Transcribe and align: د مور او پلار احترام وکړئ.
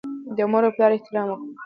د 0.37 0.39
مور 0.51 0.63
او 0.67 0.73
پلار 0.75 0.91
احترام 0.93 1.27
وکړئ. 1.29 1.49